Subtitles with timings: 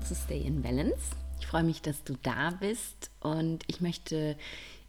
[0.00, 1.16] zu Stay in Balance.
[1.40, 4.36] Ich freue mich, dass du da bist und ich möchte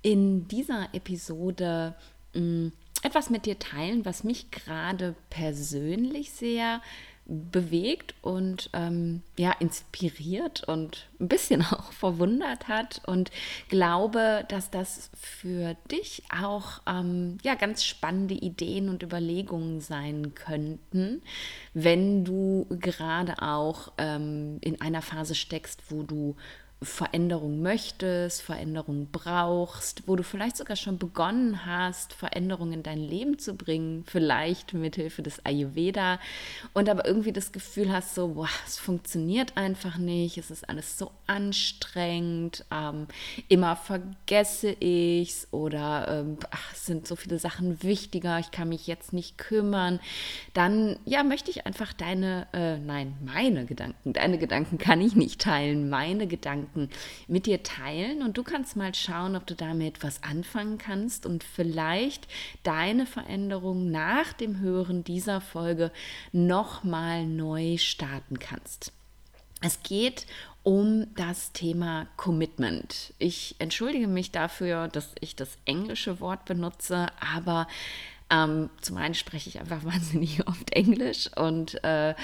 [0.01, 1.95] in dieser Episode
[2.33, 2.71] mh, mm,
[3.03, 6.81] etwas mit dir teilen, was mich gerade persönlich sehr
[7.29, 13.01] bewegt und ähm, ja inspiriert und ein bisschen auch verwundert hat.
[13.05, 13.31] Und
[13.69, 21.21] glaube, dass das für dich auch ähm, ja ganz spannende Ideen und Überlegungen sein könnten,
[21.73, 26.35] wenn du gerade auch ähm, in einer Phase steckst, wo du
[26.81, 33.37] Veränderung möchtest, Veränderung brauchst, wo du vielleicht sogar schon begonnen hast, Veränderungen in dein Leben
[33.37, 36.19] zu bringen, vielleicht mit Hilfe des Ayurveda
[36.73, 40.97] und aber irgendwie das Gefühl hast, so, boah, es funktioniert einfach nicht, es ist alles
[40.97, 43.07] so anstrengend, ähm,
[43.49, 48.87] immer vergesse ich's oder ähm, ach, es sind so viele Sachen wichtiger, ich kann mich
[48.87, 49.99] jetzt nicht kümmern,
[50.53, 55.41] dann ja, möchte ich einfach deine, äh, nein, meine Gedanken, deine Gedanken kann ich nicht
[55.41, 56.89] teilen, meine Gedanken Gedanken
[57.27, 61.43] mit dir teilen und du kannst mal schauen, ob du damit was anfangen kannst und
[61.43, 62.27] vielleicht
[62.63, 65.91] deine Veränderung nach dem Hören dieser Folge
[66.31, 68.91] nochmal neu starten kannst.
[69.61, 70.25] Es geht
[70.63, 73.13] um das Thema Commitment.
[73.17, 77.67] Ich entschuldige mich dafür, dass ich das englische Wort benutze, aber
[78.29, 82.15] ähm, zum einen spreche ich einfach wahnsinnig oft Englisch und äh,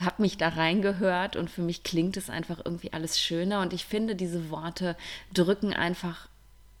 [0.00, 3.84] habe mich da reingehört und für mich klingt es einfach irgendwie alles schöner und ich
[3.84, 4.96] finde, diese Worte
[5.32, 6.28] drücken einfach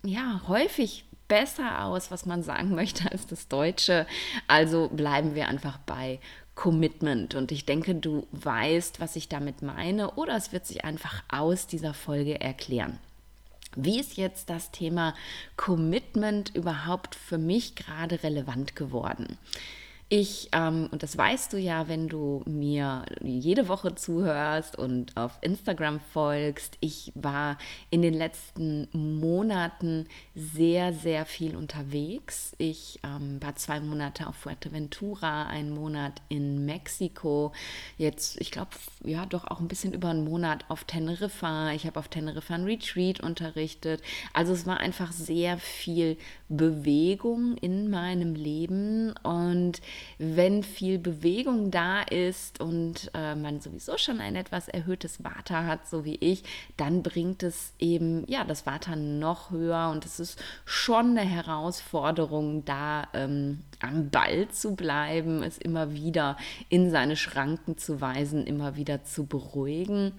[0.04, 4.06] ja häufig besser aus, was man sagen möchte als das Deutsche.
[4.48, 6.20] Also bleiben wir einfach bei
[6.54, 7.34] Commitment.
[7.34, 11.66] Und ich denke, du weißt, was ich damit meine, oder es wird sich einfach aus
[11.66, 12.98] dieser Folge erklären.
[13.76, 15.14] Wie ist jetzt das Thema
[15.56, 19.38] Commitment überhaupt für mich gerade relevant geworden?
[20.14, 25.38] Ich, ähm, und das weißt du ja, wenn du mir jede Woche zuhörst und auf
[25.40, 27.56] Instagram folgst, ich war
[27.88, 32.52] in den letzten Monaten sehr, sehr viel unterwegs.
[32.58, 37.52] Ich ähm, war zwei Monate auf Fuerteventura, einen Monat in Mexiko,
[37.96, 41.72] jetzt, ich glaube, ja, doch auch ein bisschen über einen Monat auf Teneriffa.
[41.72, 44.02] Ich habe auf Teneriffa ein Retreat unterrichtet.
[44.34, 46.18] Also es war einfach sehr viel
[46.50, 49.80] Bewegung in meinem Leben und
[50.18, 55.86] wenn viel Bewegung da ist und äh, man sowieso schon ein etwas erhöhtes Vata hat,
[55.88, 56.44] so wie ich,
[56.76, 62.64] dann bringt es eben ja das Vata noch höher und es ist schon eine Herausforderung,
[62.64, 66.36] da ähm, am Ball zu bleiben, es immer wieder
[66.68, 70.12] in seine Schranken zu weisen, immer wieder zu beruhigen.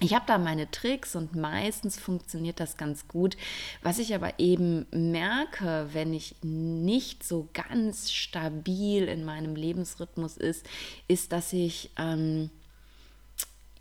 [0.00, 3.36] Ich habe da meine Tricks und meistens funktioniert das ganz gut.
[3.82, 10.64] Was ich aber eben merke, wenn ich nicht so ganz stabil in meinem Lebensrhythmus ist,
[11.08, 12.50] ist, dass ich ähm,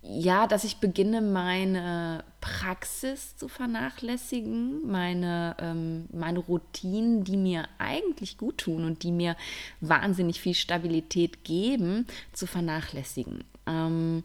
[0.09, 8.37] ja, dass ich beginne, meine Praxis zu vernachlässigen, meine, ähm, meine Routinen, die mir eigentlich
[8.37, 9.35] gut tun und die mir
[9.81, 13.43] wahnsinnig viel Stabilität geben, zu vernachlässigen.
[13.65, 14.23] Ähm,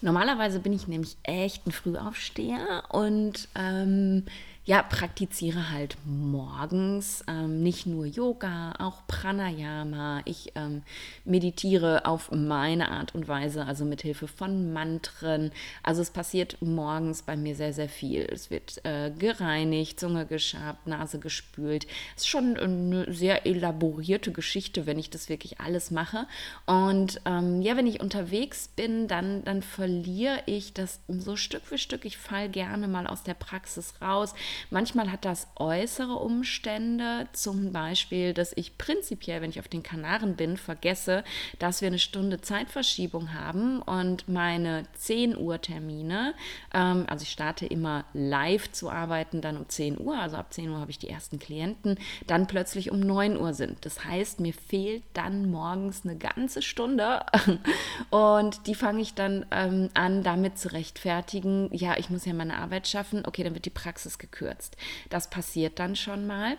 [0.00, 4.24] Normalerweise bin ich nämlich echt ein Frühaufsteher und ähm,
[4.66, 10.22] ja, praktiziere halt morgens ähm, nicht nur Yoga, auch Pranayama.
[10.24, 10.82] Ich ähm,
[11.26, 15.52] meditiere auf meine Art und Weise, also mit Hilfe von Mantren.
[15.82, 18.22] Also es passiert morgens bei mir sehr, sehr viel.
[18.22, 21.86] Es wird äh, gereinigt, Zunge geschabt, Nase gespült.
[22.16, 26.26] Es ist schon eine sehr elaborierte Geschichte, wenn ich das wirklich alles mache.
[26.64, 31.76] Und ähm, ja, wenn ich unterwegs bin, dann, dann verliere ich das so Stück für
[31.76, 32.06] Stück.
[32.06, 34.32] Ich falle gerne mal aus der Praxis raus
[34.70, 40.36] Manchmal hat das äußere Umstände, zum Beispiel, dass ich prinzipiell, wenn ich auf den Kanaren
[40.36, 41.24] bin, vergesse,
[41.58, 46.34] dass wir eine Stunde Zeitverschiebung haben und meine 10 Uhr Termine,
[46.72, 50.70] ähm, also ich starte immer live zu arbeiten, dann um 10 Uhr, also ab 10
[50.70, 53.84] Uhr habe ich die ersten Klienten, dann plötzlich um 9 Uhr sind.
[53.84, 57.24] Das heißt, mir fehlt dann morgens eine ganze Stunde.
[58.10, 62.58] Und die fange ich dann ähm, an, damit zu rechtfertigen, ja, ich muss ja meine
[62.58, 64.76] Arbeit schaffen, okay, dann wird die Praxis gekürzt gekürzt.
[65.10, 66.56] Das passiert dann schon mal.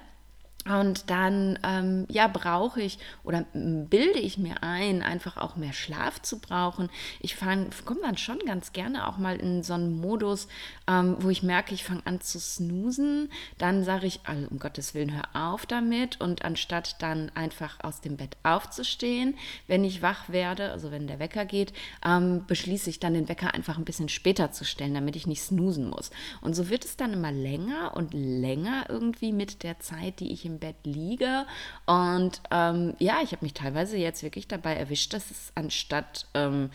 [0.67, 6.23] Und dann, ähm, ja, brauche ich oder bilde ich mir ein, einfach auch mehr Schlaf
[6.23, 6.89] zu brauchen.
[7.19, 10.47] Ich komme dann schon ganz gerne auch mal in so einen Modus,
[10.87, 13.29] ähm, wo ich merke, ich fange an zu snoosen.
[13.59, 16.19] Dann sage ich, also um Gottes Willen, hör auf damit.
[16.19, 21.19] Und anstatt dann einfach aus dem Bett aufzustehen, wenn ich wach werde, also wenn der
[21.19, 21.73] Wecker geht,
[22.03, 25.43] ähm, beschließe ich dann den Wecker einfach ein bisschen später zu stellen, damit ich nicht
[25.43, 26.09] snoosen muss.
[26.41, 30.43] Und so wird es dann immer länger und länger irgendwie mit der Zeit, die ich
[30.43, 31.45] im Bett liege.
[31.85, 36.69] Und ähm, ja, ich habe mich teilweise jetzt wirklich dabei erwischt, dass es anstatt ähm,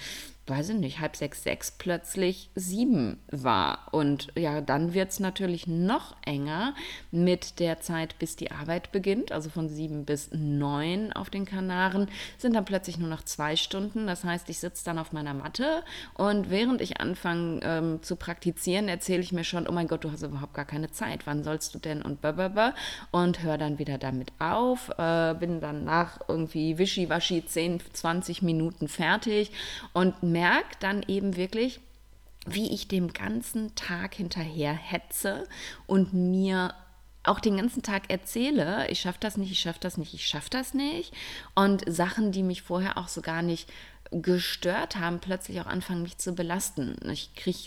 [0.51, 3.89] weiß ich nicht, halb sechs, sechs plötzlich sieben war.
[3.93, 6.75] Und ja, dann wird es natürlich noch enger
[7.11, 9.33] mit der Zeit, bis die Arbeit beginnt.
[9.33, 14.07] Also von sieben bis neun auf den Kanaren sind dann plötzlich nur noch zwei Stunden.
[14.07, 15.83] Das heißt, ich sitze dann auf meiner Matte
[16.15, 20.11] und während ich anfange ähm, zu praktizieren, erzähle ich mir schon, oh mein Gott, du
[20.11, 21.27] hast überhaupt gar keine Zeit.
[21.27, 22.75] Wann sollst du denn und blablabla
[23.13, 24.91] und höre dann wieder damit auf.
[24.99, 29.53] Äh, bin dann nach irgendwie wischiwaschi 10, 20 Minuten fertig
[29.93, 31.81] und merke, merke dann eben wirklich,
[32.47, 35.47] wie ich dem ganzen Tag hinterher hetze
[35.87, 36.75] und mir
[37.23, 40.49] auch den ganzen Tag erzähle, ich schaffe das nicht, ich schaffe das nicht, ich schaffe
[40.49, 41.13] das nicht.
[41.55, 43.69] Und Sachen, die mich vorher auch so gar nicht
[44.11, 46.97] gestört haben, plötzlich auch anfangen, mich zu belasten.
[47.11, 47.59] Ich kriege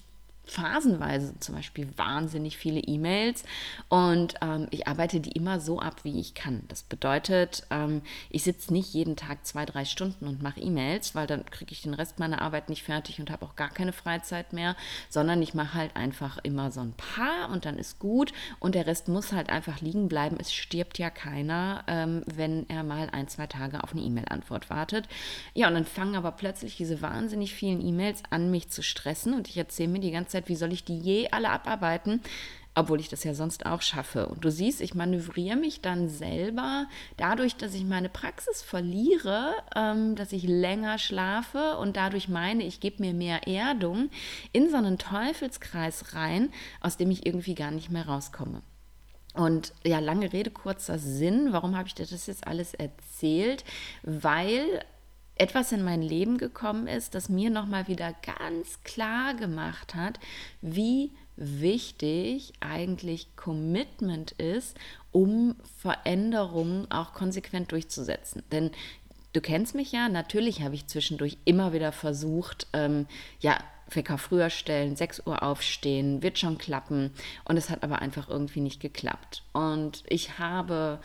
[0.45, 3.43] phasenweise zum Beispiel wahnsinnig viele E-Mails
[3.87, 6.63] und ähm, ich arbeite die immer so ab, wie ich kann.
[6.67, 11.27] Das bedeutet, ähm, ich sitze nicht jeden Tag zwei, drei Stunden und mache E-Mails, weil
[11.27, 14.51] dann kriege ich den Rest meiner Arbeit nicht fertig und habe auch gar keine Freizeit
[14.51, 14.75] mehr,
[15.09, 18.85] sondern ich mache halt einfach immer so ein paar und dann ist gut und der
[18.85, 20.35] Rest muss halt einfach liegen bleiben.
[20.39, 25.07] Es stirbt ja keiner, ähm, wenn er mal ein, zwei Tage auf eine E-Mail-Antwort wartet.
[25.53, 29.47] Ja, und dann fangen aber plötzlich diese wahnsinnig vielen E-Mails an, mich zu stressen und
[29.47, 32.21] ich erzähle mir die ganze Zeit, wie soll ich die je alle abarbeiten?
[32.75, 34.27] obwohl ich das ja sonst auch schaffe.
[34.27, 36.87] Und du siehst, ich manövriere mich dann selber
[37.17, 42.79] dadurch, dass ich meine Praxis verliere, ähm, dass ich länger schlafe und dadurch meine, ich
[42.79, 44.09] gebe mir mehr Erdung
[44.51, 46.51] in so einen Teufelskreis rein,
[46.81, 48.61] aus dem ich irgendwie gar nicht mehr rauskomme.
[49.35, 51.53] Und ja, lange Rede, kurzer Sinn.
[51.53, 53.63] Warum habe ich dir das jetzt alles erzählt?
[54.03, 54.83] Weil
[55.35, 60.19] etwas in mein Leben gekommen ist, das mir nochmal wieder ganz klar gemacht hat,
[60.61, 64.77] wie wichtig eigentlich Commitment ist,
[65.11, 68.43] um Veränderungen auch konsequent durchzusetzen.
[68.51, 68.71] Denn
[69.33, 73.07] du kennst mich ja, natürlich habe ich zwischendurch immer wieder versucht, ähm,
[73.39, 73.57] ja,
[73.89, 77.11] Wecker früher stellen, 6 Uhr aufstehen, wird schon klappen.
[77.45, 79.43] Und es hat aber einfach irgendwie nicht geklappt.
[79.51, 80.99] Und ich habe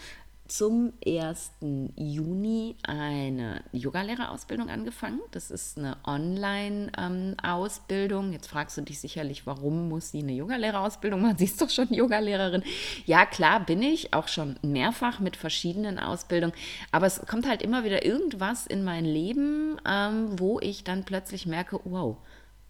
[0.49, 1.53] zum 1.
[1.95, 5.21] Juni eine Yogalehrerausbildung angefangen.
[5.31, 8.27] Das ist eine Online-Ausbildung.
[8.27, 11.37] Ähm, Jetzt fragst du dich sicherlich, warum muss sie eine Yogalehrerausbildung machen?
[11.39, 12.62] Sie ist doch schon Yogalehrerin.
[13.05, 16.55] Ja, klar, bin ich auch schon mehrfach mit verschiedenen Ausbildungen.
[16.93, 21.44] Aber es kommt halt immer wieder irgendwas in mein Leben, ähm, wo ich dann plötzlich
[21.47, 22.17] merke, wow,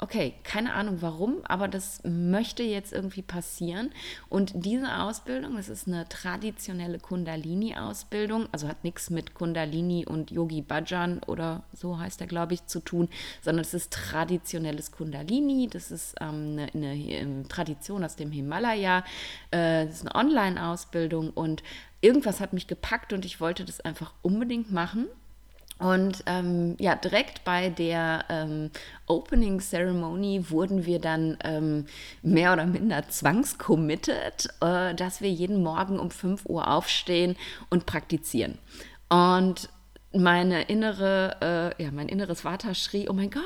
[0.01, 3.91] okay, keine Ahnung warum, aber das möchte jetzt irgendwie passieren.
[4.29, 10.63] Und diese Ausbildung, das ist eine traditionelle Kundalini-Ausbildung, also hat nichts mit Kundalini und Yogi
[10.63, 13.09] Bhajan oder so heißt er, glaube ich, zu tun,
[13.43, 15.69] sondern es ist traditionelles Kundalini.
[15.69, 19.05] Das ist ähm, eine, eine, eine, Tradition aus dem Himalaya.
[19.51, 21.63] Äh, das ist eine Online-Ausbildung und
[22.01, 25.07] irgendwas hat mich gepackt und ich wollte das einfach unbedingt machen.
[25.79, 28.71] Und ähm, ja, direkt bei der ähm,
[29.07, 31.87] Opening Ceremony wurden wir dann ähm,
[32.23, 37.37] mehr oder minder zwangscommitted, äh, dass wir jeden Morgen um 5 Uhr aufstehen
[37.71, 38.59] und praktizieren.
[39.09, 39.69] Und
[40.13, 43.43] meine innere, äh, ja, mein inneres Vater schrie, oh mein Gott,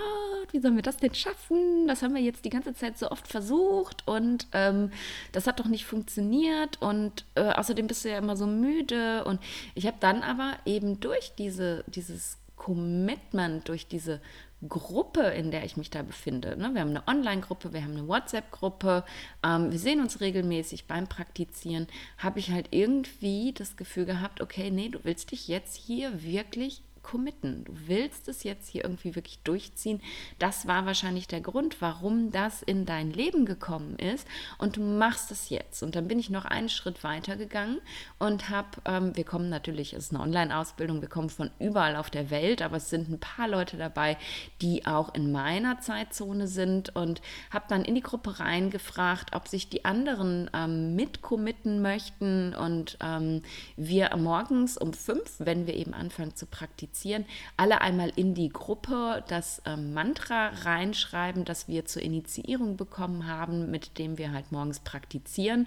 [0.53, 1.89] wie sollen wir das denn schaffen?
[1.89, 4.91] Das haben wir jetzt die ganze Zeit so oft versucht und ähm,
[5.33, 9.41] das hat doch nicht funktioniert und äh, außerdem bist du ja immer so müde und
[9.75, 14.21] ich habe dann aber eben durch diese, dieses Commitment, durch diese
[14.69, 16.57] Gruppe, in der ich mich da befinde.
[16.57, 16.71] Ne?
[16.73, 19.05] Wir haben eine Online-Gruppe, wir haben eine WhatsApp-Gruppe,
[19.45, 21.89] ähm, wir sehen uns regelmäßig beim Praktizieren,
[22.19, 26.83] habe ich halt irgendwie das Gefühl gehabt, okay, nee, du willst dich jetzt hier wirklich
[27.03, 27.65] committen.
[27.65, 30.01] Du willst es jetzt hier irgendwie wirklich durchziehen.
[30.39, 34.27] Das war wahrscheinlich der Grund, warum das in dein Leben gekommen ist.
[34.59, 35.83] Und du machst es jetzt.
[35.83, 37.81] Und dann bin ich noch einen Schritt weiter gegangen
[38.19, 42.11] und habe, ähm, wir kommen natürlich, es ist eine Online-Ausbildung, wir kommen von überall auf
[42.11, 44.17] der Welt, aber es sind ein paar Leute dabei,
[44.61, 49.69] die auch in meiner Zeitzone sind und habe dann in die Gruppe reingefragt, ob sich
[49.69, 53.43] die anderen ähm, mitcommitten möchten und ähm,
[53.77, 57.25] wir morgens um fünf, wenn wir eben anfangen zu praktizieren, praktizieren,
[57.57, 63.71] alle einmal in die Gruppe das ähm, Mantra reinschreiben, das wir zur Initiierung bekommen haben,
[63.71, 65.67] mit dem wir halt morgens praktizieren.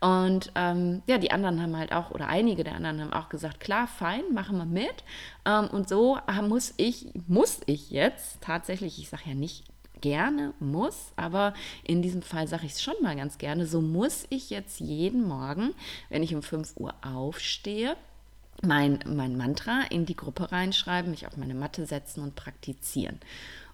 [0.00, 3.60] Und ähm, ja, die anderen haben halt auch, oder einige der anderen haben auch gesagt,
[3.60, 5.04] klar, fein, machen wir mit.
[5.46, 9.64] Ähm, und so muss ich, muss ich jetzt tatsächlich, ich sage ja nicht
[10.02, 11.54] gerne, muss, aber
[11.84, 15.26] in diesem Fall sage ich es schon mal ganz gerne, so muss ich jetzt jeden
[15.26, 15.72] Morgen,
[16.10, 17.96] wenn ich um 5 Uhr aufstehe,
[18.62, 23.20] mein, mein Mantra in die Gruppe reinschreiben, mich auf meine Matte setzen und praktizieren.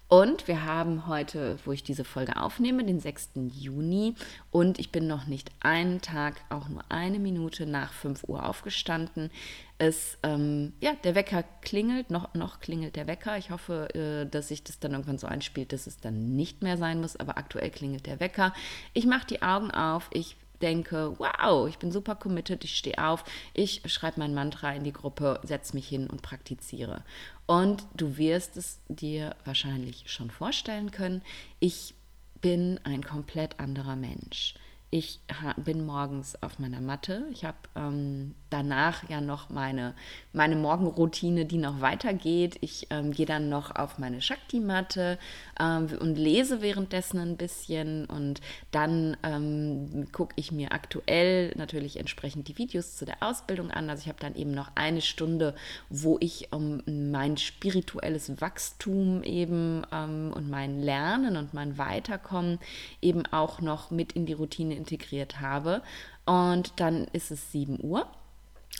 [0.09, 3.31] Und wir haben heute, wo ich diese Folge aufnehme, den 6.
[3.51, 4.13] Juni
[4.51, 9.31] und ich bin noch nicht einen Tag, auch nur eine Minute nach 5 Uhr aufgestanden.
[9.79, 13.39] Es, ähm, ja, der Wecker klingelt, noch, noch klingelt der Wecker.
[13.39, 16.77] Ich hoffe, äh, dass sich das dann irgendwann so einspielt, dass es dann nicht mehr
[16.77, 18.53] sein muss, aber aktuell klingelt der Wecker.
[18.93, 23.25] Ich mache die Augen auf, ich denke, wow, ich bin super committed, ich stehe auf,
[23.53, 27.03] ich schreibe mein Mantra in die Gruppe, setze mich hin und praktiziere.
[27.45, 31.21] Und du wirst es dir wahrscheinlich schon vorstellen können,
[31.59, 31.93] ich
[32.41, 34.55] bin ein komplett anderer Mensch.
[34.95, 35.21] Ich
[35.57, 37.25] bin morgens auf meiner Matte.
[37.31, 39.95] Ich habe ähm, danach ja noch meine,
[40.33, 42.57] meine Morgenroutine, die noch weitergeht.
[42.61, 45.17] Ich ähm, gehe dann noch auf meine Shakti-Matte
[45.59, 48.05] ähm, und lese währenddessen ein bisschen.
[48.05, 53.89] Und dann ähm, gucke ich mir aktuell natürlich entsprechend die Videos zu der Ausbildung an.
[53.89, 55.55] Also ich habe dann eben noch eine Stunde,
[55.89, 56.49] wo ich
[56.85, 62.59] mein spirituelles Wachstum eben ähm, und mein Lernen und mein Weiterkommen
[63.01, 65.81] eben auch noch mit in die Routine integriert habe.
[66.25, 68.07] Und dann ist es 7 Uhr.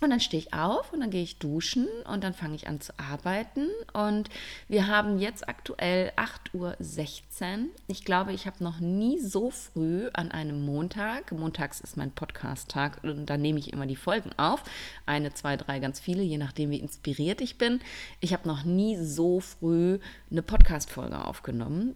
[0.01, 2.81] Und dann stehe ich auf und dann gehe ich duschen und dann fange ich an
[2.81, 3.67] zu arbeiten.
[3.93, 4.29] Und
[4.67, 7.69] wir haben jetzt aktuell 8.16 Uhr.
[7.87, 13.03] Ich glaube, ich habe noch nie so früh an einem Montag, montags ist mein Podcast-Tag
[13.03, 14.63] und da nehme ich immer die Folgen auf.
[15.05, 17.79] Eine, zwei, drei, ganz viele, je nachdem, wie inspiriert ich bin.
[18.19, 21.95] Ich habe noch nie so früh eine Podcast-Folge aufgenommen.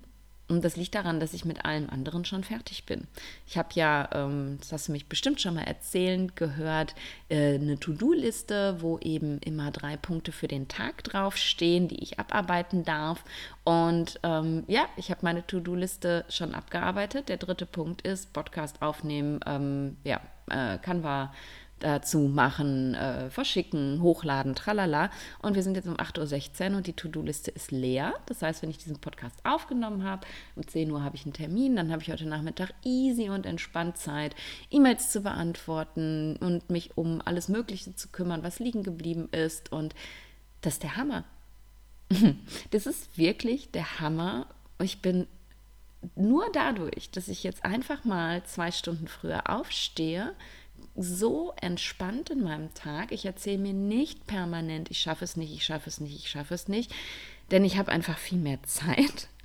[0.49, 3.07] Und das liegt daran, dass ich mit allem anderen schon fertig bin.
[3.45, 6.95] Ich habe ja, ähm, das hast du mich bestimmt schon mal erzählen gehört,
[7.27, 12.85] äh, eine To-Do-Liste, wo eben immer drei Punkte für den Tag draufstehen, die ich abarbeiten
[12.85, 13.23] darf.
[13.65, 17.27] Und ähm, ja, ich habe meine To-Do-Liste schon abgearbeitet.
[17.27, 21.33] Der dritte Punkt ist Podcast aufnehmen, ähm, ja, äh, Canva
[21.79, 25.09] dazu machen, äh, verschicken, hochladen, tralala.
[25.41, 28.13] Und wir sind jetzt um 8.16 Uhr und die To-Do-Liste ist leer.
[28.25, 31.75] Das heißt, wenn ich diesen Podcast aufgenommen habe, um 10 Uhr habe ich einen Termin,
[31.75, 34.35] dann habe ich heute Nachmittag easy und entspannt Zeit,
[34.71, 39.71] E-Mails zu beantworten und mich um alles Mögliche zu kümmern, was liegen geblieben ist.
[39.71, 39.93] Und
[40.61, 41.23] das ist der Hammer.
[42.71, 44.47] Das ist wirklich der Hammer.
[44.81, 45.27] Ich bin
[46.15, 50.33] nur dadurch, dass ich jetzt einfach mal zwei Stunden früher aufstehe,
[50.95, 53.11] so entspannt in meinem Tag.
[53.11, 56.53] Ich erzähle mir nicht permanent, ich schaffe es nicht, ich schaffe es nicht, ich schaffe
[56.53, 56.91] es nicht,
[57.51, 59.27] denn ich habe einfach viel mehr Zeit.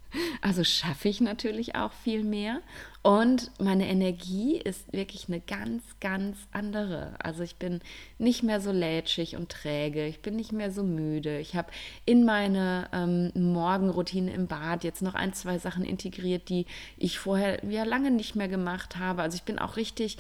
[0.42, 2.60] Also schaffe ich natürlich auch viel mehr.
[3.02, 7.14] Und meine Energie ist wirklich eine ganz, ganz andere.
[7.22, 7.80] Also ich bin
[8.18, 10.06] nicht mehr so lätschig und träge.
[10.06, 11.38] Ich bin nicht mehr so müde.
[11.38, 11.72] Ich habe
[12.04, 16.66] in meine ähm, Morgenroutine im Bad jetzt noch ein, zwei Sachen integriert, die
[16.98, 19.22] ich vorher ja lange nicht mehr gemacht habe.
[19.22, 20.18] Also ich bin auch richtig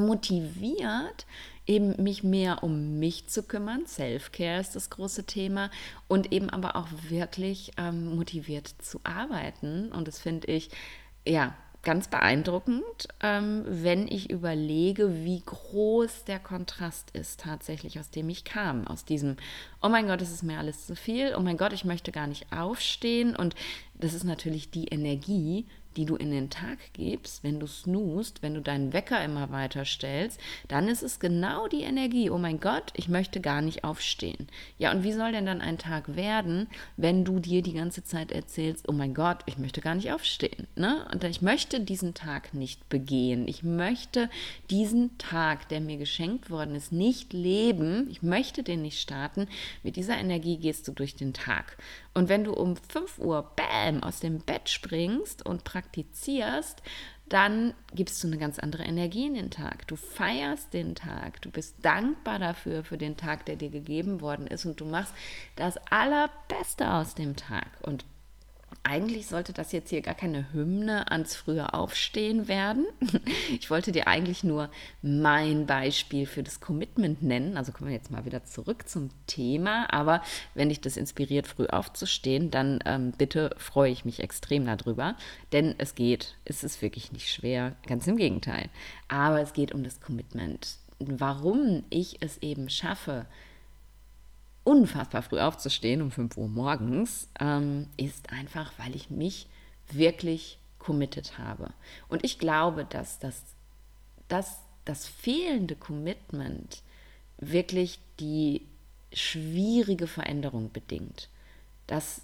[0.00, 1.26] motiviert,
[1.66, 3.86] eben mich mehr um mich zu kümmern.
[3.86, 5.70] Self-Care ist das große Thema
[6.08, 9.92] und eben aber auch wirklich ähm, motiviert zu arbeiten.
[9.92, 10.70] Und das finde ich,
[11.26, 18.28] ja, ganz beeindruckend, ähm, wenn ich überlege, wie groß der Kontrast ist tatsächlich, aus dem
[18.28, 18.86] ich kam.
[18.86, 19.36] Aus diesem,
[19.80, 22.26] oh mein Gott, es ist mir alles zu viel, oh mein Gott, ich möchte gar
[22.26, 23.34] nicht aufstehen.
[23.34, 23.54] Und
[23.94, 25.66] das ist natürlich die Energie,
[25.96, 29.84] die du in den Tag gibst, wenn du snoost, wenn du deinen Wecker immer weiter
[29.84, 32.30] stellst, dann ist es genau die Energie.
[32.30, 34.48] Oh mein Gott, ich möchte gar nicht aufstehen.
[34.78, 38.32] Ja, und wie soll denn dann ein Tag werden, wenn du dir die ganze Zeit
[38.32, 40.66] erzählst, oh mein Gott, ich möchte gar nicht aufstehen.
[40.76, 41.06] Ne?
[41.12, 43.48] Und ich möchte diesen Tag nicht begehen.
[43.48, 44.30] Ich möchte
[44.70, 48.08] diesen Tag, der mir geschenkt worden ist, nicht leben.
[48.10, 49.48] Ich möchte den nicht starten.
[49.82, 51.76] Mit dieser Energie gehst du durch den Tag.
[52.12, 56.82] Und wenn du um 5 Uhr, bam, aus dem Bett springst und praktizierst,
[57.30, 59.86] dann gibst du eine ganz andere Energie in den Tag.
[59.86, 64.48] Du feierst den Tag, du bist dankbar dafür, für den Tag, der dir gegeben worden
[64.48, 65.14] ist und du machst
[65.54, 67.68] das Allerbeste aus dem Tag.
[67.82, 68.04] Und
[68.82, 72.86] eigentlich sollte das jetzt hier gar keine Hymne ans frühe Aufstehen werden.
[73.52, 74.70] Ich wollte dir eigentlich nur
[75.02, 77.56] mein Beispiel für das Commitment nennen.
[77.56, 79.92] Also kommen wir jetzt mal wieder zurück zum Thema.
[79.92, 80.22] Aber
[80.54, 85.16] wenn dich das inspiriert, früh aufzustehen, dann ähm, bitte freue ich mich extrem darüber.
[85.52, 88.70] Denn es geht, es ist wirklich nicht schwer, ganz im Gegenteil.
[89.08, 90.76] Aber es geht um das Commitment.
[90.98, 93.26] Warum ich es eben schaffe,
[94.64, 99.46] unfassbar früh aufzustehen, um 5 Uhr morgens, ähm, ist einfach, weil ich mich
[99.90, 101.70] wirklich committed habe.
[102.08, 103.42] Und ich glaube, dass das,
[104.28, 106.82] dass das fehlende Commitment
[107.38, 108.62] wirklich die
[109.12, 111.28] schwierige Veränderung bedingt.
[111.86, 112.22] Dass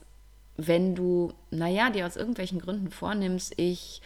[0.56, 4.00] wenn du, naja, dir aus irgendwelchen Gründen vornimmst, ich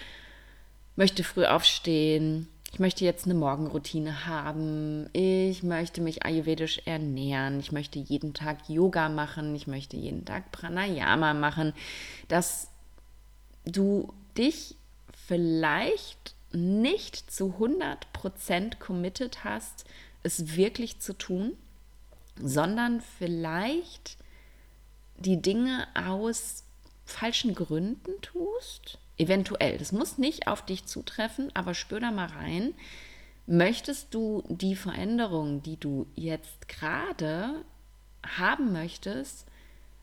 [0.96, 7.72] möchte früh aufstehen, ich möchte jetzt eine Morgenroutine haben, ich möchte mich ayurvedisch ernähren, ich
[7.72, 11.72] möchte jeden Tag Yoga machen, ich möchte jeden Tag Pranayama machen,
[12.28, 12.68] dass
[13.64, 14.76] du dich
[15.26, 19.84] vielleicht nicht zu 100% committed hast,
[20.22, 21.56] es wirklich zu tun,
[22.36, 24.16] sondern vielleicht
[25.16, 26.64] die Dinge aus
[27.04, 28.98] falschen Gründen tust?
[29.20, 29.76] Eventuell.
[29.76, 32.72] Das muss nicht auf dich zutreffen, aber spür da mal rein.
[33.46, 37.62] Möchtest du die Veränderung, die du jetzt gerade
[38.24, 39.46] haben möchtest,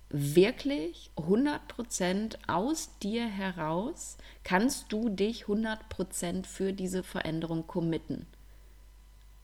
[0.10, 4.18] wirklich 100% aus dir heraus?
[4.44, 8.28] Kannst du dich 100% für diese Veränderung committen?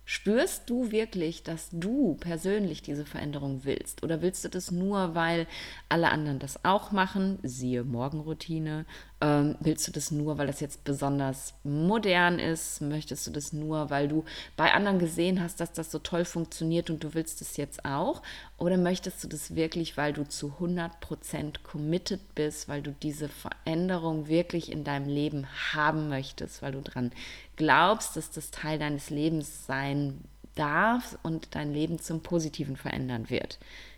[0.06, 4.03] Spürst du wirklich, dass du persönlich diese Veränderung willst?
[4.03, 5.48] Oder willst du das nur, weil
[5.88, 7.39] alle anderen das auch machen?
[7.42, 8.86] Siehe Morgenroutine.
[9.24, 12.82] Ähm, willst du das nur, weil das jetzt besonders modern ist?
[12.82, 14.25] Möchtest du das nur, weil du
[14.58, 18.22] bei anderen gesehen hast, dass das so toll funktioniert und du willst es jetzt auch?
[18.58, 24.27] Oder möchtest du das wirklich, weil du zu 100% committed bist, weil du diese Veränderung
[24.27, 27.13] wirklich in deinem Leben haben möchtest, weil du dran
[27.56, 30.20] glaubst, dass das Teil deines Lebens sein
[30.56, 33.58] darf und dein Leben zum Positiven verändern wird?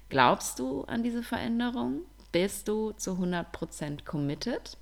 [0.10, 2.02] Glaubst du an diese Veränderung?
[2.32, 4.78] Bist du zu 100% committed?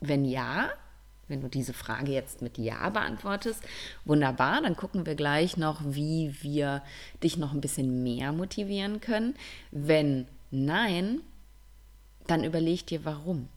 [0.00, 0.70] Wenn ja,
[1.28, 3.62] wenn du diese Frage jetzt mit Ja beantwortest,
[4.04, 6.82] wunderbar, dann gucken wir gleich noch, wie wir
[7.22, 9.34] dich noch ein bisschen mehr motivieren können.
[9.70, 11.20] Wenn nein,
[12.26, 13.48] dann überleg dir warum.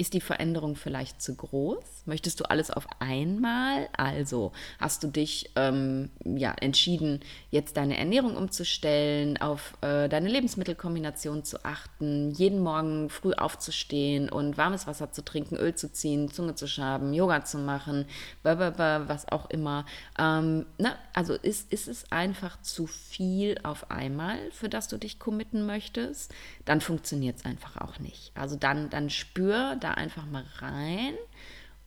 [0.00, 2.04] Ist die Veränderung vielleicht zu groß?
[2.06, 3.86] Möchtest du alles auf einmal?
[3.94, 11.44] Also hast du dich ähm, ja, entschieden, jetzt deine Ernährung umzustellen, auf äh, deine Lebensmittelkombination
[11.44, 16.54] zu achten, jeden Morgen früh aufzustehen und warmes Wasser zu trinken, Öl zu ziehen, Zunge
[16.54, 18.06] zu schaben, Yoga zu machen,
[18.42, 19.84] was auch immer.
[20.18, 25.18] Ähm, na, also ist, ist es einfach zu viel auf einmal, für das du dich
[25.18, 26.32] committen möchtest?
[26.70, 28.30] Dann funktioniert es einfach auch nicht.
[28.36, 31.14] Also dann, dann spür, da einfach mal rein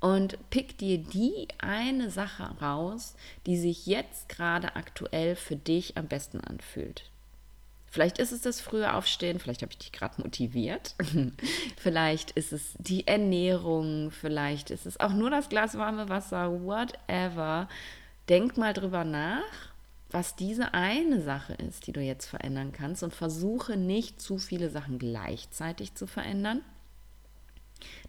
[0.02, 3.16] und pick dir die eine Sache raus,
[3.46, 7.10] die sich jetzt gerade aktuell für dich am besten anfühlt.
[7.86, 10.96] Vielleicht ist es das frühe Aufstehen, vielleicht habe ich dich gerade motiviert.
[11.78, 17.70] vielleicht ist es die Ernährung, vielleicht ist es auch nur das Glas warme Wasser, whatever.
[18.28, 19.73] Denk mal drüber nach,
[20.14, 24.70] was diese eine Sache ist, die du jetzt verändern kannst und versuche nicht zu viele
[24.70, 26.62] Sachen gleichzeitig zu verändern,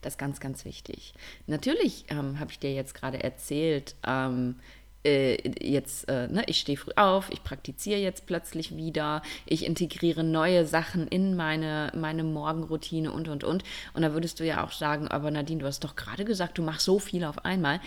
[0.03, 1.15] das ist ganz, ganz wichtig.
[1.47, 4.57] Natürlich ähm, habe ich dir jetzt gerade erzählt, ähm,
[5.05, 10.25] äh, jetzt, äh, ne, ich stehe früh auf, ich praktiziere jetzt plötzlich wieder, ich integriere
[10.25, 13.65] neue Sachen in meine, meine Morgenroutine und, und, und.
[13.93, 16.63] Und da würdest du ja auch sagen, aber Nadine, du hast doch gerade gesagt, du
[16.63, 17.81] machst so viel auf einmal.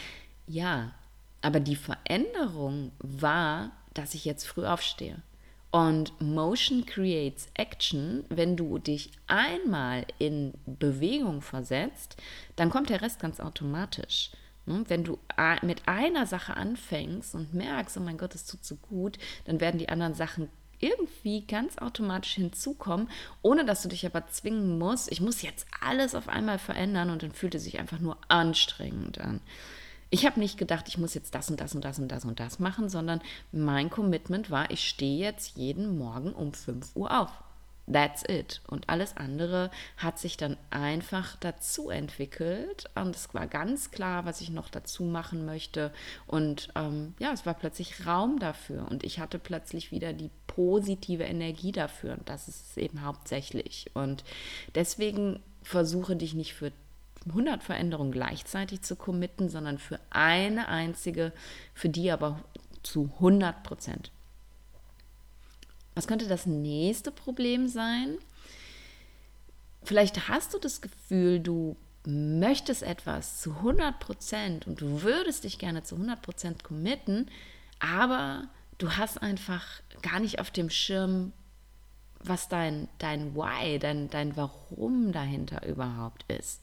[0.46, 0.92] Ja,
[1.42, 5.22] aber die Veränderung war, dass ich jetzt früh aufstehe.
[5.72, 8.24] Und Motion creates Action.
[8.30, 12.18] Wenn du dich einmal in Bewegung versetzt,
[12.56, 14.32] dann kommt der Rest ganz automatisch.
[14.66, 14.84] Ne?
[14.88, 15.20] Wenn du
[15.62, 19.78] mit einer Sache anfängst und merkst, oh mein Gott, das tut so gut, dann werden
[19.78, 23.10] die anderen Sachen irgendwie ganz automatisch hinzukommen,
[23.42, 27.24] ohne dass du dich aber zwingen musst, ich muss jetzt alles auf einmal verändern und
[27.24, 29.42] dann fühlt es sich einfach nur anstrengend an.
[30.10, 32.40] Ich habe nicht gedacht, ich muss jetzt das und das und das und das und
[32.40, 37.32] das machen, sondern mein Commitment war, ich stehe jetzt jeden Morgen um 5 Uhr auf.
[37.92, 38.62] That's it.
[38.68, 42.90] Und alles andere hat sich dann einfach dazu entwickelt.
[42.96, 45.94] Und es war ganz klar, was ich noch dazu machen möchte.
[46.26, 48.88] Und ähm, ja, es war plötzlich Raum dafür.
[48.90, 52.14] Und ich hatte plötzlich wieder die positive Energie dafür.
[52.18, 53.90] Und das ist es eben hauptsächlich.
[53.94, 54.26] Und
[54.76, 56.74] deswegen versuche dich nicht für
[57.28, 61.34] 100 Veränderungen gleichzeitig zu committen, sondern für eine einzige,
[61.74, 62.40] für die aber
[62.84, 64.12] zu 100 Prozent.
[65.96, 68.18] Was könnte das nächste Problem sein?
[69.84, 71.76] Vielleicht hast du das Gefühl, du
[72.06, 77.30] möchtest etwas zu 100 Prozent und du würdest dich gerne zu 100 Prozent committen,
[77.80, 79.66] aber du hast einfach
[80.02, 81.34] gar nicht auf dem Schirm,
[82.20, 86.62] was dein, dein Why, dein, dein Warum dahinter überhaupt ist.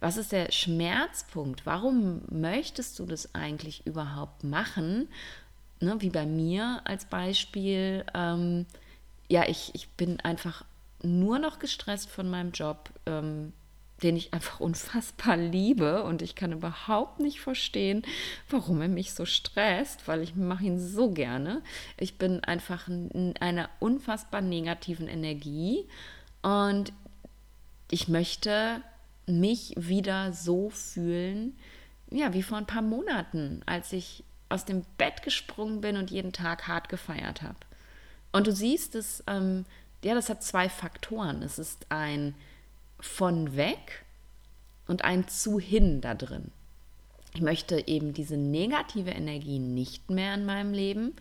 [0.00, 1.66] Was ist der Schmerzpunkt?
[1.66, 5.08] Warum möchtest du das eigentlich überhaupt machen?
[5.80, 8.04] Ne, wie bei mir als Beispiel.
[8.14, 8.66] Ähm,
[9.28, 10.64] ja, ich, ich bin einfach
[11.02, 13.52] nur noch gestresst von meinem Job, ähm,
[14.02, 18.02] den ich einfach unfassbar liebe und ich kann überhaupt nicht verstehen,
[18.48, 21.62] warum er mich so stresst, weil ich mache ihn so gerne.
[21.96, 25.86] Ich bin einfach in einer unfassbar negativen Energie
[26.42, 26.92] und
[27.90, 28.82] ich möchte
[29.28, 31.56] mich wieder so fühlen,
[32.10, 36.32] ja, wie vor ein paar Monaten, als ich aus dem Bett gesprungen bin und jeden
[36.32, 37.58] Tag hart gefeiert habe.
[38.32, 39.64] Und du siehst es, ähm,
[40.02, 41.42] ja, das hat zwei Faktoren.
[41.42, 42.34] Es ist ein
[43.00, 44.04] von weg
[44.86, 46.50] und ein zu hin da drin.
[47.34, 51.14] Ich möchte eben diese negative Energie nicht mehr in meinem Leben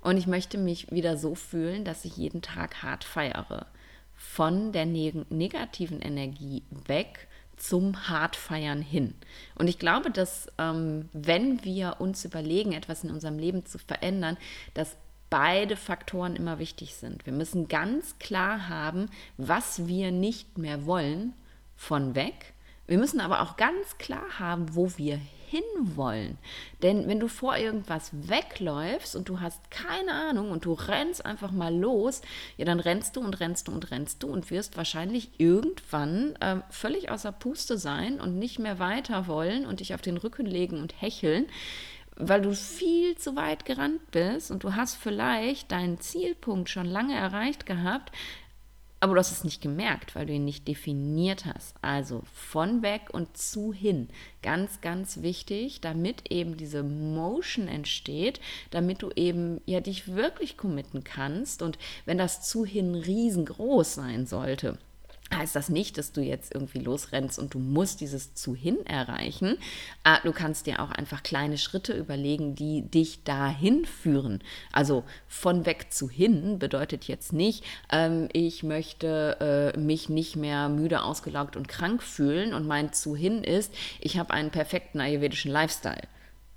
[0.00, 3.66] und ich möchte mich wieder so fühlen, dass ich jeden Tag hart feiere.
[4.14, 9.14] Von der neg negativen Energie weg zum Hartfeiern hin.
[9.54, 14.36] Und ich glaube, dass ähm, wenn wir uns überlegen, etwas in unserem Leben zu verändern,
[14.74, 14.96] dass
[15.30, 17.26] beide Faktoren immer wichtig sind.
[17.26, 21.32] Wir müssen ganz klar haben, was wir nicht mehr wollen
[21.74, 22.53] von weg.
[22.86, 25.18] Wir müssen aber auch ganz klar haben, wo wir
[25.54, 26.38] hinwollen.
[26.82, 31.52] Denn wenn du vor irgendwas wegläufst und du hast keine Ahnung und du rennst einfach
[31.52, 32.22] mal los,
[32.56, 36.56] ja, dann rennst du und rennst du und rennst du und wirst wahrscheinlich irgendwann äh,
[36.70, 40.80] völlig außer Puste sein und nicht mehr weiter wollen und dich auf den Rücken legen
[40.80, 41.46] und hecheln
[42.16, 47.14] weil du viel zu weit gerannt bist und du hast vielleicht deinen Zielpunkt schon lange
[47.16, 48.12] erreicht gehabt,
[49.04, 51.74] aber du hast es nicht gemerkt, weil du ihn nicht definiert hast.
[51.82, 54.08] Also von weg und zu hin.
[54.42, 58.40] Ganz, ganz wichtig, damit eben diese Motion entsteht,
[58.70, 61.60] damit du eben ja dich wirklich committen kannst.
[61.60, 64.78] Und wenn das zu hin riesengroß sein sollte,
[65.36, 69.58] heißt das nicht, dass du jetzt irgendwie losrennst und du musst dieses zu hin erreichen.
[70.02, 74.42] Ah, du kannst dir auch einfach kleine Schritte überlegen, die dich dahin führen.
[74.72, 80.68] Also von weg zu hin bedeutet jetzt nicht, ähm, ich möchte äh, mich nicht mehr
[80.68, 85.50] müde, ausgelaugt und krank fühlen und mein zu hin ist, ich habe einen perfekten ayurvedischen
[85.50, 86.08] Lifestyle.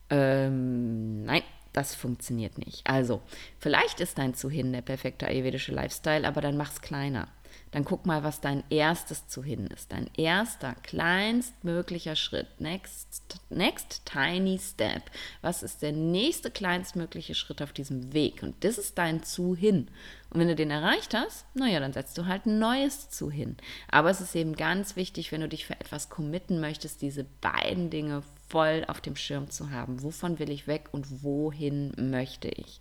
[0.09, 1.41] Ähm, nein,
[1.73, 2.87] das funktioniert nicht.
[2.89, 3.21] Also,
[3.59, 7.27] vielleicht ist dein zu hin der perfekte ayurvedische Lifestyle, aber dann mach's kleiner
[7.71, 9.91] dann guck mal, was dein erstes zu hin ist.
[9.91, 12.47] Dein erster, kleinstmöglicher Schritt.
[12.60, 15.03] Next, next tiny step.
[15.41, 18.41] Was ist der nächste kleinstmögliche Schritt auf diesem Weg?
[18.41, 19.89] Und das ist dein zu hin.
[20.30, 23.58] Und wenn du den erreicht hast, naja, dann setzt du halt ein neues zu hin.
[23.89, 27.89] Aber es ist eben ganz wichtig, wenn du dich für etwas committen möchtest, diese beiden
[27.89, 30.03] Dinge voll auf dem Schirm zu haben.
[30.03, 32.80] Wovon will ich weg und wohin möchte ich?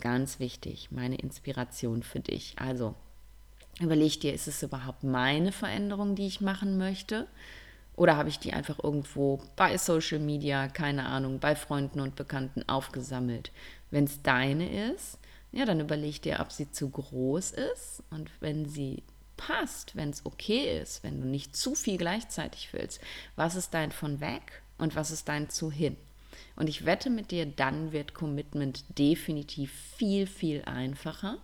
[0.00, 2.54] Ganz wichtig, meine Inspiration für dich.
[2.58, 2.94] Also
[3.80, 7.26] Überleg dir, ist es überhaupt meine Veränderung, die ich machen möchte?
[7.94, 12.66] Oder habe ich die einfach irgendwo bei Social Media, keine Ahnung, bei Freunden und Bekannten
[12.68, 13.50] aufgesammelt?
[13.90, 15.18] Wenn es deine ist,
[15.52, 18.02] ja, dann überleg dir, ob sie zu groß ist.
[18.10, 19.02] Und wenn sie
[19.36, 23.00] passt, wenn es okay ist, wenn du nicht zu viel gleichzeitig willst,
[23.36, 25.96] was ist dein von weg und was ist dein zu hin?
[26.56, 31.36] Und ich wette mit dir, dann wird Commitment definitiv viel, viel einfacher.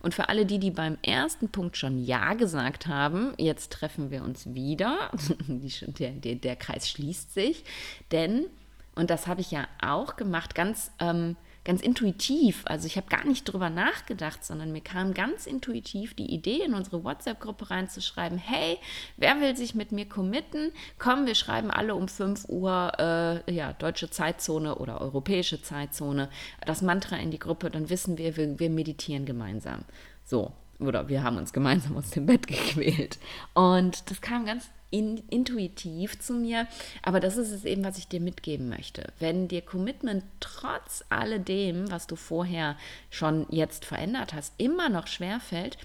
[0.00, 4.22] Und für alle die, die beim ersten Punkt schon Ja gesagt haben, jetzt treffen wir
[4.22, 5.10] uns wieder.
[5.48, 7.64] der, der, der Kreis schließt sich.
[8.12, 8.46] Denn,
[8.94, 10.92] und das habe ich ja auch gemacht, ganz...
[11.00, 12.62] Ähm, ganz intuitiv.
[12.66, 16.74] Also ich habe gar nicht drüber nachgedacht, sondern mir kam ganz intuitiv die Idee, in
[16.74, 18.78] unsere WhatsApp-Gruppe reinzuschreiben, hey,
[19.16, 20.72] wer will sich mit mir committen?
[20.98, 26.30] Komm, wir schreiben alle um 5 Uhr, äh, ja, deutsche Zeitzone oder europäische Zeitzone,
[26.66, 29.84] das Mantra in die Gruppe, dann wissen wir, wir, wir meditieren gemeinsam.
[30.24, 30.52] So,
[30.86, 33.18] oder wir haben uns gemeinsam aus dem Bett gequält.
[33.54, 36.66] Und das kam ganz in, intuitiv zu mir.
[37.02, 39.12] Aber das ist es eben, was ich dir mitgeben möchte.
[39.18, 42.76] Wenn dir Commitment trotz alledem, was du vorher
[43.10, 45.78] schon jetzt verändert hast, immer noch schwerfällt,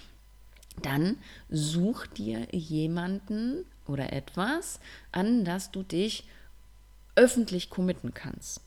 [0.82, 1.18] dann
[1.50, 4.80] such dir jemanden oder etwas,
[5.12, 6.26] an das du dich
[7.16, 8.62] öffentlich committen kannst.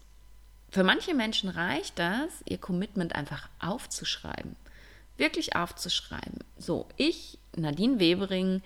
[0.70, 4.56] Für manche Menschen reicht das, ihr Commitment einfach aufzuschreiben.
[5.18, 6.38] Wirklich aufzuschreiben.
[6.56, 8.62] So, ich, Nadine Webering,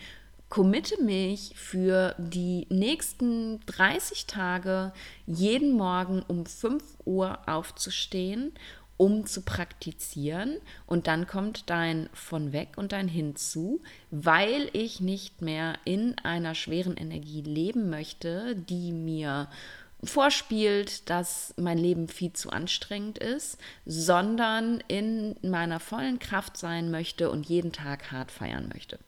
[0.48, 4.92] committe mich für die nächsten 30 Tage
[5.26, 8.52] jeden Morgen um 5 Uhr aufzustehen,
[8.98, 10.58] um zu praktizieren.
[10.86, 16.54] Und dann kommt dein von weg und dein hinzu, weil ich nicht mehr in einer
[16.54, 19.48] schweren Energie leben möchte, die mir
[20.04, 27.30] vorspielt, dass mein Leben viel zu anstrengend ist, sondern in meiner vollen Kraft sein möchte
[27.30, 28.98] und jeden Tag hart feiern möchte.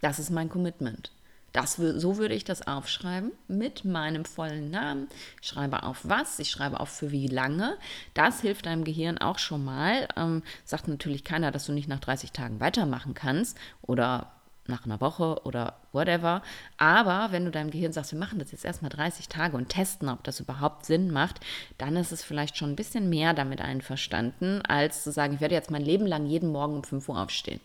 [0.00, 1.12] Das ist mein Commitment.
[1.52, 5.08] Das, so würde ich das aufschreiben mit meinem vollen Namen.
[5.40, 7.78] Ich schreibe auf was, ich schreibe auf für wie lange.
[8.12, 10.08] Das hilft deinem Gehirn auch schon mal.
[10.16, 14.30] Ähm, sagt natürlich keiner, dass du nicht nach 30 Tagen weitermachen kannst oder
[14.68, 16.42] nach einer Woche oder whatever.
[16.76, 20.08] Aber wenn du deinem Gehirn sagst, wir machen das jetzt erstmal 30 Tage und testen,
[20.08, 21.40] ob das überhaupt Sinn macht,
[21.78, 25.54] dann ist es vielleicht schon ein bisschen mehr damit einverstanden, als zu sagen, ich werde
[25.54, 27.60] jetzt mein Leben lang jeden Morgen um 5 Uhr aufstehen.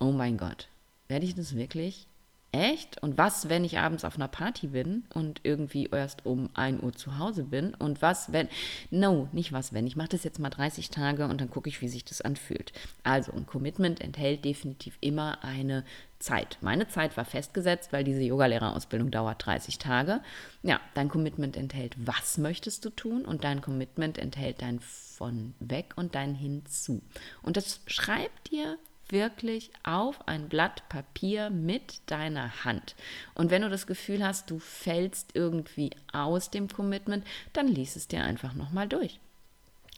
[0.00, 0.68] Oh mein Gott.
[1.08, 2.06] Werde ich das wirklich?
[2.52, 3.00] Echt?
[3.00, 6.92] Und was, wenn ich abends auf einer Party bin und irgendwie erst um 1 Uhr
[6.92, 7.74] zu Hause bin?
[7.74, 8.48] Und was, wenn.
[8.90, 9.86] No, nicht was, wenn.
[9.86, 12.72] Ich mache das jetzt mal 30 Tage und dann gucke ich, wie sich das anfühlt.
[13.04, 15.84] Also, ein Commitment enthält definitiv immer eine
[16.18, 16.58] Zeit.
[16.60, 20.20] Meine Zeit war festgesetzt, weil diese Yogalehrerausbildung dauert 30 Tage.
[20.64, 23.24] Ja, dein Commitment enthält, was möchtest du tun?
[23.24, 27.00] Und dein Commitment enthält dein von weg und dein hinzu.
[27.42, 28.76] Und das schreibt dir
[29.12, 32.94] wirklich auf ein Blatt Papier mit deiner Hand.
[33.34, 38.08] Und wenn du das Gefühl hast, du fällst irgendwie aus dem Commitment, dann lies es
[38.08, 39.20] dir einfach nochmal durch.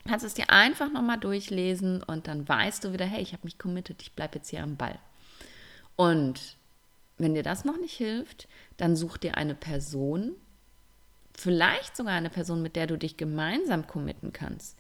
[0.07, 3.59] Kannst es dir einfach nochmal durchlesen und dann weißt du wieder, hey, ich habe mich
[3.59, 4.98] committed, ich bleibe jetzt hier am Ball.
[5.96, 6.57] Und
[7.18, 8.48] wenn dir das noch nicht hilft,
[8.79, 10.33] dann such dir eine Person,
[11.35, 14.77] vielleicht sogar eine Person, mit der du dich gemeinsam committen kannst.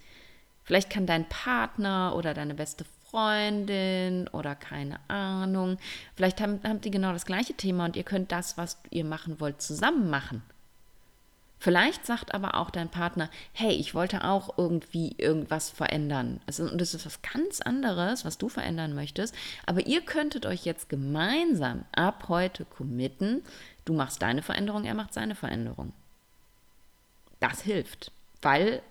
[0.64, 5.76] Vielleicht kann dein Partner oder deine beste Freundin oder keine Ahnung.
[6.16, 9.38] Vielleicht haben, habt ihr genau das gleiche Thema und ihr könnt das, was ihr machen
[9.38, 10.42] wollt, zusammen machen.
[11.58, 16.40] Vielleicht sagt aber auch dein Partner, hey, ich wollte auch irgendwie irgendwas verändern.
[16.58, 19.34] und das ist was ganz anderes, was du verändern möchtest.
[19.66, 23.42] Aber ihr könntet euch jetzt gemeinsam ab heute committen.
[23.84, 25.92] Du machst deine Veränderung, er macht seine Veränderung.
[27.40, 28.82] Das hilft, weil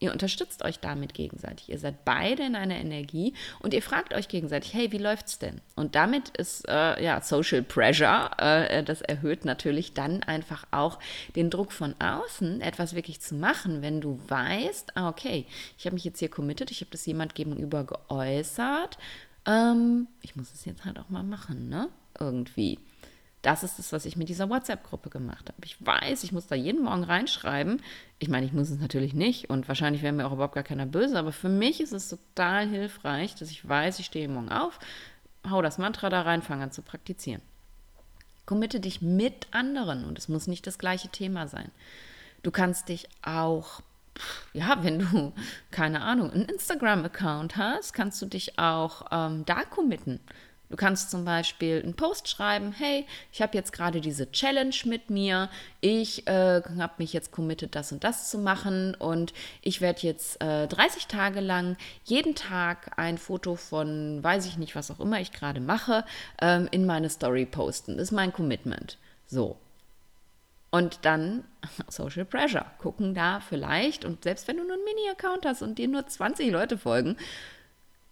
[0.00, 1.68] Ihr unterstützt euch damit gegenseitig.
[1.68, 5.60] Ihr seid beide in einer Energie und ihr fragt euch gegenseitig, hey, wie läuft's denn?
[5.76, 10.98] Und damit ist äh, ja Social Pressure, äh, das erhöht natürlich dann einfach auch
[11.36, 15.94] den Druck von außen, etwas wirklich zu machen, wenn du weißt, ah, okay, ich habe
[15.94, 18.96] mich jetzt hier committed, ich habe das jemand gegenüber geäußert,
[19.46, 21.90] ähm, ich muss es jetzt halt auch mal machen, ne?
[22.18, 22.78] Irgendwie.
[23.42, 25.64] Das ist das, was ich mit dieser WhatsApp-Gruppe gemacht habe.
[25.64, 27.82] Ich weiß, ich muss da jeden Morgen reinschreiben.
[28.18, 30.86] Ich meine, ich muss es natürlich nicht und wahrscheinlich wäre mir auch überhaupt gar keiner
[30.86, 34.78] böse, aber für mich ist es total hilfreich, dass ich weiß, ich stehe morgen auf,
[35.48, 37.40] hau das Mantra da rein, fange an zu praktizieren.
[38.44, 41.70] Committe dich mit anderen und es muss nicht das gleiche Thema sein.
[42.42, 43.80] Du kannst dich auch
[44.52, 45.32] ja, wenn du,
[45.70, 50.20] keine Ahnung, einen Instagram-Account hast, kannst du dich auch ähm, da committen.
[50.70, 55.10] Du kannst zum Beispiel einen Post schreiben, hey, ich habe jetzt gerade diese Challenge mit
[55.10, 60.02] mir, ich äh, habe mich jetzt committed, das und das zu machen und ich werde
[60.02, 65.00] jetzt äh, 30 Tage lang jeden Tag ein Foto von, weiß ich nicht, was auch
[65.00, 66.04] immer ich gerade mache,
[66.40, 67.96] ähm, in meine Story posten.
[67.96, 68.96] Das ist mein Commitment.
[69.26, 69.56] So.
[70.70, 71.42] Und dann
[71.88, 72.66] Social Pressure.
[72.78, 76.48] Gucken da vielleicht, und selbst wenn du nur einen Mini-Account hast und dir nur 20
[76.52, 77.16] Leute folgen,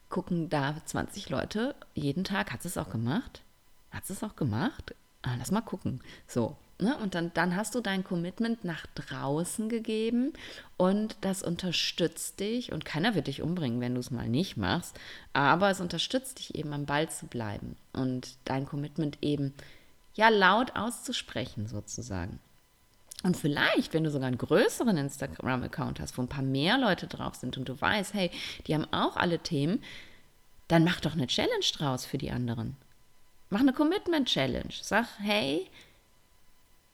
[0.09, 2.53] gucken da 20 Leute jeden Tag.
[2.53, 3.43] Hat es auch gemacht?
[3.91, 4.95] Hat es auch gemacht?
[5.23, 6.01] Ah, lass mal gucken.
[6.27, 6.57] So.
[6.81, 6.97] Ne?
[6.99, 10.33] Und dann, dann hast du dein Commitment nach draußen gegeben
[10.77, 14.97] und das unterstützt dich und keiner wird dich umbringen, wenn du es mal nicht machst,
[15.33, 19.55] aber es unterstützt dich eben am Ball zu bleiben und dein Commitment eben
[20.15, 22.39] ja laut auszusprechen sozusagen.
[23.25, 27.35] Und vielleicht, wenn du sogar einen größeren Instagram-Account hast, wo ein paar mehr Leute drauf
[27.35, 28.31] sind und du weißt, hey,
[28.67, 29.83] die haben auch alle Themen,
[30.69, 32.77] dann mach doch eine Challenge draus für die anderen.
[33.51, 34.73] Mach eine Commitment-Challenge.
[34.83, 35.69] Sag, hey,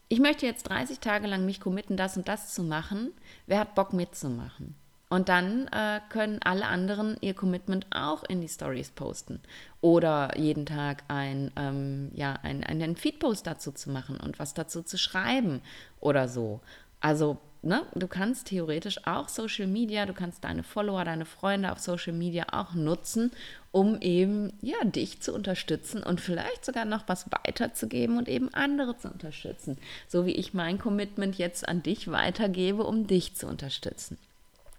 [0.09, 3.13] ich möchte jetzt 30 Tage lang mich committen, das und das zu machen.
[3.47, 4.77] Wer hat Bock mitzumachen?
[5.15, 9.39] Und dann äh, können alle anderen ihr Commitment auch in die Stories posten.
[9.81, 14.83] Oder jeden Tag ein, ähm, ja, ein, einen Feed-Post dazu zu machen und was dazu
[14.83, 15.63] zu schreiben
[16.01, 16.63] oder so.
[16.99, 21.79] Also, ne, du kannst theoretisch auch Social Media, du kannst deine Follower, deine Freunde auf
[21.79, 23.31] Social Media auch nutzen,
[23.71, 28.97] um eben, ja, dich zu unterstützen und vielleicht sogar noch was weiterzugeben und eben andere
[28.97, 29.79] zu unterstützen.
[30.09, 34.19] So wie ich mein Commitment jetzt an dich weitergebe, um dich zu unterstützen.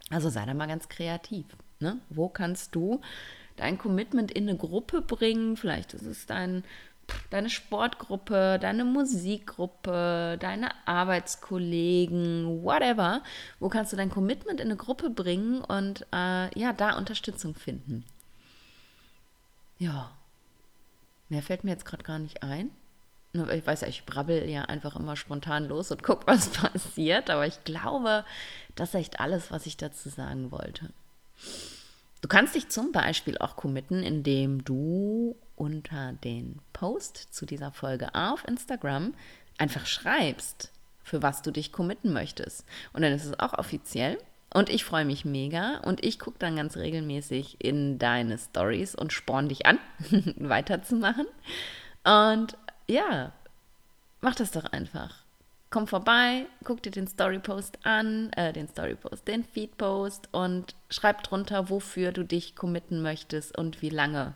[0.10, 1.46] Also sei da mal ganz kreativ.
[1.80, 2.00] Ne?
[2.10, 3.02] Wo kannst du
[3.58, 5.58] dein Commitment in eine Gruppe bringen?
[5.58, 6.64] Vielleicht ist es dein,
[7.32, 13.24] deine Sportgruppe, deine Musikgruppe, deine Arbeitskollegen, whatever.
[13.60, 18.06] Wo kannst du dein Commitment in eine Gruppe bringen und äh, ja, da Unterstützung finden?
[19.78, 20.12] Ja,
[21.30, 22.70] mehr fällt mir jetzt gerade gar nicht ein.
[23.52, 27.46] Ich weiß ja, ich brabbel ja einfach immer spontan los und guck, was passiert, aber
[27.46, 28.26] ich glaube,
[28.76, 30.90] das ist echt alles, was ich dazu sagen wollte.
[32.22, 38.16] Du kannst dich zum Beispiel auch committen, indem du unter den Post zu dieser Folge
[38.16, 39.14] auf Instagram
[39.58, 40.72] einfach schreibst,
[41.04, 42.66] für was du dich committen möchtest.
[42.94, 44.18] Und dann ist es auch offiziell.
[44.54, 49.12] Und ich freue mich mega und ich gucke dann ganz regelmäßig in deine Stories und
[49.12, 49.80] sporn dich an,
[50.38, 51.28] weiterzumachen.
[52.06, 53.32] Und ja,
[54.22, 55.26] mach das doch einfach
[55.76, 61.70] komm vorbei, guck dir den Storypost an, äh, den Storypost, den Feedpost und schreib drunter,
[61.70, 64.36] wofür du dich committen möchtest und wie lange.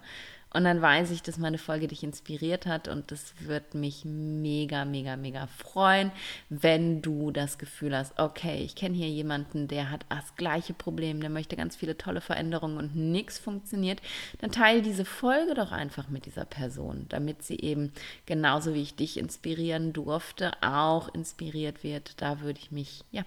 [0.52, 4.84] Und dann weiß ich, dass meine Folge dich inspiriert hat und das wird mich mega,
[4.84, 6.12] mega, mega freuen,
[6.50, 11.22] wenn du das Gefühl hast, okay, ich kenne hier jemanden, der hat das gleiche Problem,
[11.22, 14.02] der möchte ganz viele tolle Veränderungen und nichts funktioniert.
[14.40, 17.94] Dann teile diese Folge doch einfach mit dieser Person, damit sie eben
[18.26, 22.20] genauso wie ich dich inspirieren durfte, auch inspiriert wird.
[22.22, 23.24] Da würde ich mich, ja,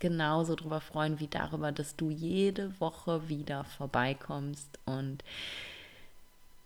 [0.00, 5.22] genauso darüber freuen wie darüber, dass du jede Woche wieder vorbeikommst und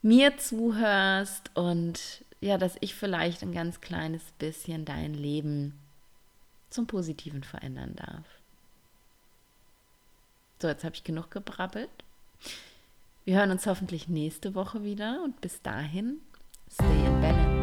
[0.02, 5.78] mir zuhörst und ja, dass ich vielleicht ein ganz kleines bisschen dein Leben
[6.70, 8.24] zum Positiven verändern darf.
[10.60, 11.90] So, jetzt habe ich genug gebrabbelt.
[13.24, 16.20] Wir hören uns hoffentlich nächste Woche wieder und bis dahin,
[16.70, 17.57] stay in balance.